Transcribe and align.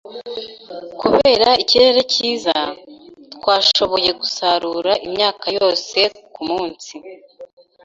Kubera 0.99 1.49
ikirere 1.63 2.01
cyiza, 2.13 2.57
twashoboye 3.33 4.09
gusarura 4.21 4.91
imyaka 5.07 5.45
yose 5.59 5.99
kumunsi. 6.33 6.93